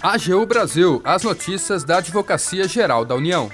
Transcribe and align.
AGU 0.00 0.46
Brasil, 0.46 1.00
as 1.04 1.22
notícias 1.22 1.82
da 1.84 1.98
Advocacia 1.98 2.68
Geral 2.68 3.04
da 3.04 3.14
União. 3.14 3.50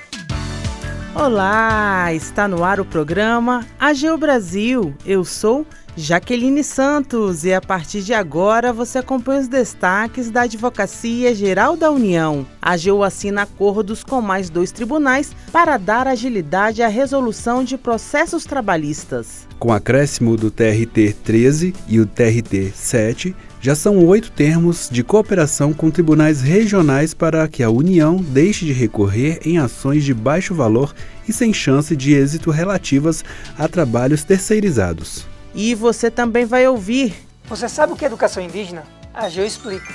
Olá, 1.15 2.13
está 2.13 2.47
no 2.47 2.63
ar 2.63 2.81
o 2.81 2.85
programa 2.85 3.65
AGU 3.79 4.19
Brasil. 4.19 4.95
Eu 5.07 5.25
sou 5.25 5.67
Jaqueline 5.97 6.65
Santos 6.65 7.45
e 7.45 7.55
a 7.55 7.61
partir 7.61 8.03
de 8.03 8.13
agora 8.13 8.73
você 8.73 8.99
acompanha 8.99 9.43
os 9.43 9.47
destaques 9.47 10.29
da 10.29 10.43
Advocacia 10.43 11.33
Geral 11.33 11.77
da 11.77 11.89
União. 11.89 12.45
A 12.61 12.73
AGU 12.73 13.05
assina 13.05 13.43
acordos 13.43 14.03
com 14.03 14.21
mais 14.21 14.51
dois 14.51 14.73
tribunais 14.73 15.33
para 15.53 15.77
dar 15.77 16.09
agilidade 16.09 16.83
à 16.83 16.89
resolução 16.89 17.63
de 17.63 17.79
processos 17.79 18.45
trabalhistas. 18.45 19.47
Com 19.57 19.73
acréscimo 19.73 20.37
do 20.37 20.51
TRT 20.51 21.15
13 21.23 21.73
e 21.87 22.01
o 22.01 22.07
TRT 22.07 22.73
7, 22.75 23.37
já 23.61 23.77
são 23.77 24.05
oito 24.05 24.33
termos 24.33 24.89
de 24.91 25.05
cooperação 25.05 25.73
com 25.73 25.93
tribunais 25.93 26.43
regionais 26.43 27.15
para 27.15 27.47
que 27.47 27.63
a 27.63 27.71
União 27.71 28.17
deixe 28.17 28.67
de 28.67 28.73
recorrer 28.73 29.39
em 29.45 29.59
ações 29.59 30.03
de 30.03 30.13
baixo 30.13 30.57
valor 30.57 30.93
e 31.29 31.33
sem 31.33 31.53
chance 31.53 31.95
de 31.95 32.15
êxito 32.15 32.51
relativas 32.51 33.25
a 33.57 33.69
trabalhos 33.69 34.25
terceirizados. 34.25 35.34
E 35.55 35.75
você 35.75 36.11
também 36.11 36.45
vai 36.45 36.67
ouvir. 36.67 37.15
Você 37.47 37.69
sabe 37.69 37.93
o 37.93 37.97
que 37.97 38.05
é 38.05 38.09
educação 38.09 38.43
indígena? 38.43 38.85
A 39.13 39.29
Geo 39.29 39.45
explica. 39.45 39.93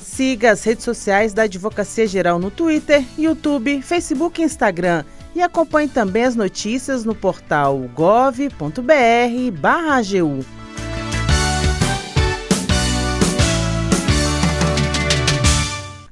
Siga 0.00 0.50
as 0.50 0.64
redes 0.64 0.84
sociais 0.84 1.32
da 1.32 1.42
Advocacia 1.42 2.06
Geral 2.06 2.38
no 2.38 2.50
Twitter, 2.50 3.04
YouTube, 3.16 3.80
Facebook 3.82 4.40
e 4.40 4.44
Instagram. 4.44 5.04
E 5.34 5.40
acompanhe 5.42 5.88
também 5.88 6.24
as 6.24 6.34
notícias 6.34 7.04
no 7.04 7.14
portal 7.14 7.78
gov.br/agu. 7.94 8.60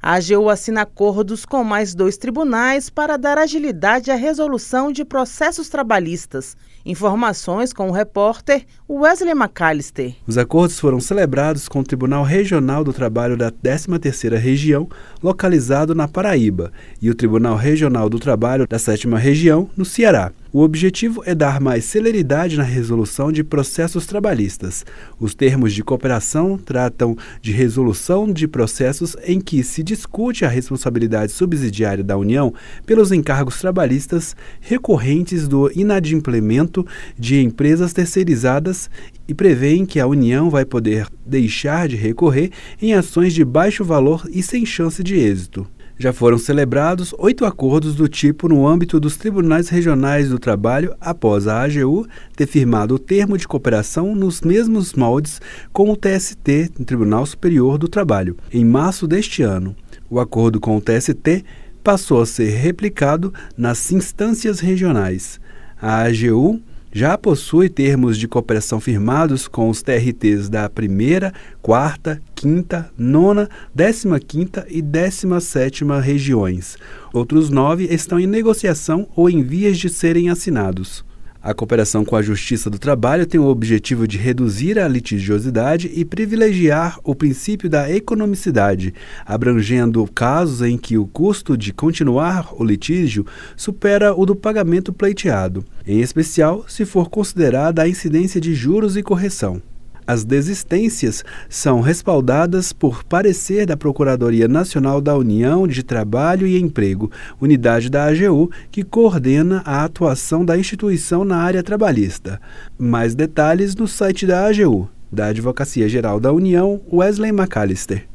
A 0.09 0.15
AGU 0.15 0.49
assina 0.49 0.81
acordos 0.81 1.45
com 1.45 1.63
mais 1.63 1.93
dois 1.93 2.17
tribunais 2.17 2.89
para 2.89 3.15
dar 3.15 3.37
agilidade 3.37 4.09
à 4.09 4.15
resolução 4.15 4.91
de 4.91 5.05
processos 5.05 5.69
trabalhistas. 5.69 6.57
Informações 6.83 7.71
com 7.71 7.89
o 7.89 7.91
repórter 7.91 8.65
Wesley 8.89 9.35
McAllister. 9.35 10.15
Os 10.25 10.35
acordos 10.35 10.79
foram 10.79 10.99
celebrados 10.99 11.67
com 11.67 11.81
o 11.81 11.83
Tribunal 11.83 12.23
Regional 12.23 12.83
do 12.83 12.91
Trabalho 12.91 13.37
da 13.37 13.51
13ª 13.51 14.35
Região, 14.35 14.89
localizado 15.21 15.93
na 15.93 16.07
Paraíba, 16.07 16.71
e 16.99 17.11
o 17.11 17.13
Tribunal 17.13 17.55
Regional 17.55 18.09
do 18.09 18.17
Trabalho 18.17 18.65
da 18.67 18.77
7ª 18.77 19.15
Região, 19.15 19.69
no 19.77 19.85
Ceará. 19.85 20.31
O 20.51 20.61
objetivo 20.61 21.21
é 21.27 21.35
dar 21.35 21.61
mais 21.61 21.85
celeridade 21.85 22.57
na 22.57 22.63
resolução 22.63 23.31
de 23.31 23.43
processos 23.43 24.07
trabalhistas. 24.07 24.83
Os 25.19 25.35
termos 25.35 25.75
de 25.75 25.83
cooperação 25.83 26.57
tratam 26.57 27.15
de 27.39 27.51
resolução 27.51 28.31
de 28.33 28.47
processos 28.47 29.15
em 29.23 29.39
que 29.39 29.63
se 29.63 29.83
discute 29.83 30.43
a 30.43 30.49
responsabilidade 30.49 31.31
subsidiária 31.33 32.03
da 32.03 32.17
União 32.17 32.51
pelos 32.83 33.11
encargos 33.11 33.59
trabalhistas 33.59 34.35
recorrentes 34.59 35.47
do 35.47 35.71
inadimplemento 35.75 36.83
de 37.15 37.43
empresas 37.43 37.93
terceirizadas 37.93 38.89
e 39.27 39.35
prevêem 39.35 39.85
que 39.85 39.99
a 39.99 40.07
União 40.07 40.49
vai 40.49 40.65
poder 40.65 41.05
deixar 41.23 41.87
de 41.87 41.95
recorrer 41.95 42.49
em 42.81 42.95
ações 42.95 43.35
de 43.35 43.45
baixo 43.45 43.85
valor 43.85 44.27
e 44.33 44.41
sem 44.41 44.65
chance 44.65 45.03
de 45.03 45.13
êxito 45.13 45.67
já 45.99 46.13
foram 46.13 46.37
celebrados 46.37 47.13
oito 47.17 47.45
acordos 47.45 47.93
do 47.93 48.07
tipo 48.07 48.47
no 48.47 48.65
âmbito 48.65 49.01
dos 49.01 49.17
tribunais 49.17 49.67
regionais 49.67 50.29
do 50.29 50.39
trabalho 50.39 50.95
após 51.01 51.45
a 51.45 51.61
AGU 51.61 52.07
ter 52.37 52.47
firmado 52.47 52.95
o 52.95 52.99
termo 52.99 53.37
de 53.37 53.45
cooperação 53.45 54.15
nos 54.15 54.39
mesmos 54.39 54.93
moldes 54.93 55.41
com 55.73 55.91
o 55.91 55.97
TST, 55.97 56.69
Tribunal 56.85 57.25
Superior 57.25 57.77
do 57.77 57.89
Trabalho, 57.89 58.37
em 58.53 58.63
março 58.63 59.05
deste 59.05 59.43
ano. 59.43 59.75
O 60.09 60.21
acordo 60.21 60.57
com 60.57 60.77
o 60.77 60.81
TST 60.81 61.43
passou 61.83 62.21
a 62.21 62.25
ser 62.25 62.51
replicado 62.51 63.33
nas 63.57 63.91
instâncias 63.91 64.61
regionais. 64.61 65.37
A 65.81 66.03
AGU 66.03 66.61
já 66.91 67.17
possui 67.17 67.69
termos 67.69 68.17
de 68.17 68.27
cooperação 68.27 68.79
firmados 68.79 69.47
com 69.47 69.69
os 69.69 69.81
TRTs 69.81 70.49
da 70.49 70.69
primeira, 70.69 71.33
quarta, 71.61 72.21
quinta, 72.35 72.89
nona, 72.97 73.49
décima 73.73 74.19
quinta 74.19 74.65
e 74.69 74.81
décima 74.81 75.39
sétima 75.39 75.99
regiões. 75.99 76.77
Outros 77.13 77.49
nove 77.49 77.85
estão 77.85 78.19
em 78.19 78.27
negociação 78.27 79.07
ou 79.15 79.29
em 79.29 79.43
vias 79.43 79.77
de 79.77 79.89
serem 79.89 80.29
assinados. 80.29 81.03
A 81.41 81.53
cooperação 81.53 82.03
com 82.03 82.17
a 82.17 82.21
Justiça 82.21 82.69
do 82.69 82.77
Trabalho 82.77 83.25
tem 83.25 83.39
o 83.39 83.47
objetivo 83.47 84.05
de 84.05 84.17
reduzir 84.17 84.77
a 84.77 84.89
litigiosidade 84.89 85.89
e 85.95 86.03
privilegiar 86.03 86.99
o 87.01 87.15
princípio 87.15 87.69
da 87.69 87.89
economicidade, 87.89 88.93
abrangendo 89.25 90.05
casos 90.13 90.61
em 90.61 90.77
que 90.77 90.97
o 90.97 91.07
custo 91.07 91.57
de 91.57 91.71
continuar 91.71 92.53
o 92.53 92.63
litígio 92.63 93.25
supera 93.55 94.13
o 94.13 94.25
do 94.25 94.35
pagamento 94.35 94.91
pleiteado, 94.91 95.63
em 95.87 96.01
especial 96.01 96.65
se 96.67 96.83
for 96.83 97.09
considerada 97.09 97.83
a 97.83 97.87
incidência 97.87 98.41
de 98.41 98.53
juros 98.53 98.97
e 98.97 99.01
correção. 99.01 99.61
As 100.09 100.25
desistências 100.25 101.23
são 101.47 101.81
respaldadas 101.81 102.73
por 102.73 103.03
parecer 103.03 103.67
da 103.67 103.77
Procuradoria 103.77 104.47
Nacional 104.47 104.99
da 104.99 105.15
União 105.15 105.67
de 105.67 105.83
Trabalho 105.83 106.47
e 106.47 106.59
Emprego, 106.59 107.11
unidade 107.39 107.91
da 107.91 108.05
AGU, 108.05 108.49
que 108.71 108.81
coordena 108.81 109.61
a 109.63 109.83
atuação 109.83 110.43
da 110.43 110.57
instituição 110.57 111.23
na 111.23 111.37
área 111.37 111.61
trabalhista. 111.61 112.41
Mais 112.75 113.13
detalhes 113.13 113.75
no 113.75 113.87
site 113.87 114.25
da 114.25 114.47
AGU, 114.47 114.89
da 115.11 115.27
Advocacia 115.27 115.87
Geral 115.87 116.19
da 116.19 116.33
União, 116.33 116.81
Wesley 116.91 117.31
McAllister. 117.31 118.08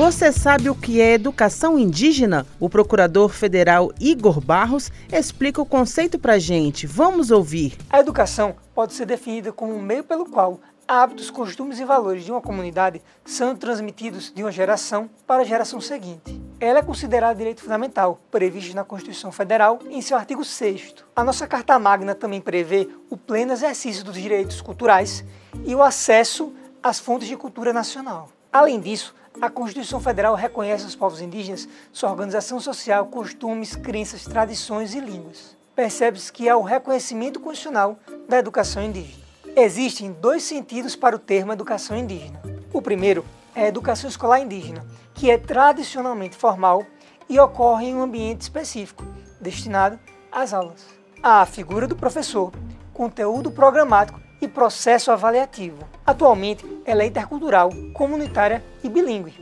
Você 0.00 0.32
sabe 0.32 0.70
o 0.70 0.74
que 0.74 0.98
é 0.98 1.12
educação 1.12 1.78
indígena? 1.78 2.46
O 2.58 2.70
procurador 2.70 3.28
federal 3.28 3.92
Igor 4.00 4.40
Barros 4.40 4.90
explica 5.12 5.60
o 5.60 5.66
conceito 5.66 6.18
para 6.18 6.38
gente. 6.38 6.86
Vamos 6.86 7.30
ouvir. 7.30 7.76
A 7.90 8.00
educação 8.00 8.56
pode 8.74 8.94
ser 8.94 9.04
definida 9.04 9.52
como 9.52 9.74
um 9.74 9.82
meio 9.82 10.02
pelo 10.02 10.24
qual 10.24 10.58
hábitos, 10.88 11.30
costumes 11.30 11.78
e 11.78 11.84
valores 11.84 12.24
de 12.24 12.32
uma 12.32 12.40
comunidade 12.40 13.02
são 13.26 13.54
transmitidos 13.54 14.32
de 14.34 14.42
uma 14.42 14.50
geração 14.50 15.10
para 15.26 15.42
a 15.42 15.44
geração 15.44 15.82
seguinte. 15.82 16.40
Ela 16.58 16.78
é 16.78 16.82
considerada 16.82 17.34
direito 17.34 17.60
fundamental, 17.60 18.22
previsto 18.30 18.74
na 18.74 18.84
Constituição 18.84 19.30
Federal 19.30 19.80
em 19.90 20.00
seu 20.00 20.16
artigo 20.16 20.42
6 20.42 20.94
A 21.14 21.22
nossa 21.22 21.46
Carta 21.46 21.78
Magna 21.78 22.14
também 22.14 22.40
prevê 22.40 22.88
o 23.10 23.18
pleno 23.18 23.52
exercício 23.52 24.02
dos 24.02 24.14
direitos 24.14 24.62
culturais 24.62 25.22
e 25.62 25.74
o 25.74 25.82
acesso 25.82 26.54
às 26.82 26.98
fontes 26.98 27.28
de 27.28 27.36
cultura 27.36 27.70
nacional. 27.70 28.30
Além 28.50 28.80
disso, 28.80 29.14
a 29.38 29.48
Constituição 29.48 30.00
Federal 30.00 30.34
reconhece 30.34 30.84
aos 30.84 30.96
povos 30.96 31.20
indígenas 31.20 31.68
sua 31.92 32.10
organização 32.10 32.58
social, 32.58 33.06
costumes, 33.06 33.76
crenças, 33.76 34.24
tradições 34.24 34.94
e 34.94 35.00
línguas. 35.00 35.56
Percebe-se 35.74 36.32
que 36.32 36.48
há 36.48 36.56
o 36.56 36.62
reconhecimento 36.62 37.38
constitucional 37.38 37.98
da 38.28 38.38
educação 38.38 38.82
indígena. 38.82 39.24
Existem 39.56 40.12
dois 40.12 40.42
sentidos 40.42 40.96
para 40.96 41.16
o 41.16 41.18
termo 41.18 41.52
educação 41.52 41.96
indígena. 41.96 42.40
O 42.72 42.82
primeiro 42.82 43.24
é 43.54 43.64
a 43.64 43.68
educação 43.68 44.08
escolar 44.08 44.40
indígena, 44.40 44.84
que 45.14 45.30
é 45.30 45.38
tradicionalmente 45.38 46.36
formal 46.36 46.84
e 47.28 47.38
ocorre 47.38 47.86
em 47.86 47.94
um 47.94 48.02
ambiente 48.02 48.42
específico, 48.42 49.04
destinado 49.40 49.98
às 50.30 50.52
aulas. 50.52 50.86
Há 51.22 51.40
a 51.40 51.46
figura 51.46 51.86
do 51.86 51.96
professor, 51.96 52.52
conteúdo 52.92 53.50
programático 53.50 54.20
e 54.40 54.48
processo 54.48 55.10
avaliativo. 55.10 55.86
Atualmente, 56.06 56.64
ela 56.90 57.04
é 57.04 57.06
intercultural, 57.06 57.70
comunitária 57.94 58.64
e 58.82 58.88
bilíngue, 58.88 59.34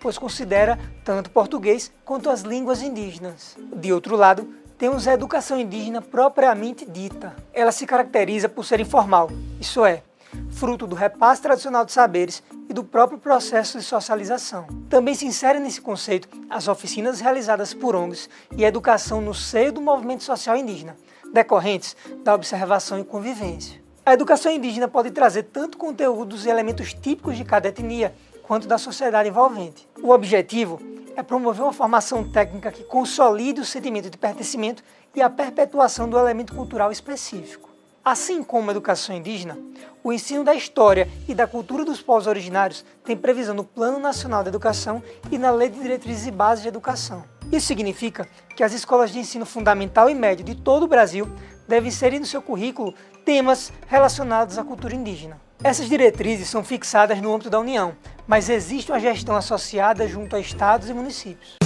pois 0.00 0.16
considera 0.16 0.78
tanto 1.04 1.30
português 1.30 1.92
quanto 2.04 2.30
as 2.30 2.42
línguas 2.42 2.80
indígenas. 2.82 3.56
De 3.74 3.92
outro 3.92 4.16
lado, 4.16 4.48
temos 4.78 5.08
a 5.08 5.12
educação 5.12 5.58
indígena 5.58 6.00
propriamente 6.00 6.88
dita. 6.88 7.34
Ela 7.52 7.72
se 7.72 7.86
caracteriza 7.86 8.48
por 8.48 8.64
ser 8.64 8.80
informal, 8.80 9.30
isso 9.60 9.84
é, 9.84 10.02
fruto 10.50 10.86
do 10.86 10.94
repasse 10.94 11.42
tradicional 11.42 11.84
de 11.84 11.92
saberes 11.92 12.42
e 12.68 12.72
do 12.72 12.84
próprio 12.84 13.18
processo 13.18 13.78
de 13.78 13.84
socialização. 13.84 14.66
Também 14.88 15.14
se 15.14 15.26
insere 15.26 15.58
nesse 15.58 15.80
conceito 15.80 16.28
as 16.48 16.68
oficinas 16.68 17.20
realizadas 17.20 17.74
por 17.74 17.96
ONGs 17.96 18.28
e 18.56 18.64
a 18.64 18.68
educação 18.68 19.20
no 19.20 19.34
seio 19.34 19.72
do 19.72 19.80
movimento 19.80 20.22
social 20.22 20.56
indígena, 20.56 20.96
decorrentes 21.32 21.96
da 22.22 22.34
observação 22.34 23.00
e 23.00 23.04
convivência. 23.04 23.81
A 24.04 24.14
educação 24.14 24.50
indígena 24.50 24.88
pode 24.88 25.12
trazer 25.12 25.44
tanto 25.44 25.78
conteúdos 25.78 26.44
e 26.44 26.48
elementos 26.48 26.92
típicos 26.92 27.36
de 27.36 27.44
cada 27.44 27.68
etnia, 27.68 28.12
quanto 28.42 28.66
da 28.66 28.76
sociedade 28.76 29.28
envolvente. 29.28 29.88
O 30.02 30.10
objetivo 30.10 30.80
é 31.14 31.22
promover 31.22 31.62
uma 31.62 31.72
formação 31.72 32.28
técnica 32.28 32.72
que 32.72 32.82
consolide 32.82 33.60
o 33.60 33.64
sentimento 33.64 34.10
de 34.10 34.18
pertencimento 34.18 34.82
e 35.14 35.22
a 35.22 35.30
perpetuação 35.30 36.08
do 36.08 36.18
elemento 36.18 36.52
cultural 36.52 36.90
específico. 36.90 37.70
Assim 38.04 38.42
como 38.42 38.68
a 38.68 38.72
educação 38.72 39.14
indígena, 39.14 39.56
o 40.02 40.12
ensino 40.12 40.42
da 40.42 40.52
história 40.52 41.08
e 41.28 41.34
da 41.34 41.46
cultura 41.46 41.84
dos 41.84 42.02
povos 42.02 42.26
originários 42.26 42.84
tem 43.04 43.16
previsão 43.16 43.54
no 43.54 43.62
Plano 43.62 44.00
Nacional 44.00 44.42
de 44.42 44.48
Educação 44.48 45.00
e 45.30 45.38
na 45.38 45.52
Lei 45.52 45.68
de 45.68 45.78
Diretrizes 45.78 46.26
e 46.26 46.32
Bases 46.32 46.62
de 46.62 46.68
Educação. 46.68 47.22
Isso 47.52 47.68
significa 47.68 48.26
que 48.56 48.64
as 48.64 48.72
escolas 48.72 49.12
de 49.12 49.20
ensino 49.20 49.46
fundamental 49.46 50.10
e 50.10 50.14
médio 50.14 50.44
de 50.44 50.56
todo 50.56 50.84
o 50.84 50.88
Brasil 50.88 51.28
deve 51.66 51.88
inserir 51.88 52.18
no 52.18 52.26
seu 52.26 52.42
currículo 52.42 52.94
temas 53.24 53.72
relacionados 53.86 54.58
à 54.58 54.64
cultura 54.64 54.94
indígena. 54.94 55.40
Essas 55.62 55.88
diretrizes 55.88 56.48
são 56.48 56.64
fixadas 56.64 57.20
no 57.20 57.32
âmbito 57.32 57.50
da 57.50 57.60
União, 57.60 57.94
mas 58.26 58.48
existe 58.48 58.90
uma 58.90 58.98
gestão 58.98 59.36
associada 59.36 60.08
junto 60.08 60.34
a 60.34 60.40
estados 60.40 60.88
e 60.88 60.94
municípios. 60.94 61.56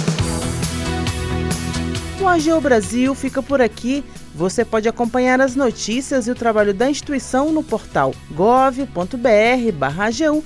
O 2.19 2.27
AGU 2.27 2.59
Brasil 2.59 3.13
fica 3.13 3.43
por 3.43 3.61
aqui. 3.61 4.03
Você 4.33 4.65
pode 4.65 4.89
acompanhar 4.89 5.39
as 5.39 5.55
notícias 5.55 6.27
e 6.27 6.31
o 6.31 6.35
trabalho 6.35 6.73
da 6.73 6.89
instituição 6.89 7.51
no 7.51 7.63
portal 7.63 8.11
gov.br/agu 8.31 8.85